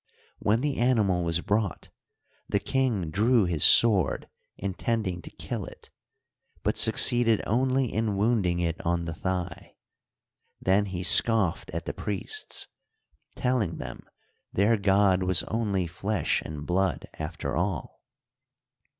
When 0.39 0.61
the 0.61 0.77
animal 0.77 1.23
was 1.23 1.41
brought, 1.41 1.91
the 2.49 2.57
king 2.57 3.11
drew 3.11 3.45
his 3.45 3.63
sword, 3.63 4.27
intending 4.57 5.21
to 5.21 5.29
kjll 5.29 5.67
it, 5.67 5.91
but 6.63 6.75
succeeded 6.75 7.39
only 7.45 7.93
in 7.93 8.17
wounding 8.17 8.59
it 8.61 8.83
on 8.83 9.05
the 9.05 9.13
thigh. 9.13 9.75
Then 10.59 10.87
he 10.87 11.03
scoffed 11.03 11.69
at 11.69 11.85
the 11.85 11.93
priests, 11.93 12.67
telling 13.35 13.77
them 13.77 14.01
their 14.51 14.75
^od 14.75 15.21
was 15.21 15.43
only 15.43 15.85
flesh 15.85 16.41
and 16.41 16.65
blood, 16.65 17.05
after 17.19 17.55
all. 17.55 18.01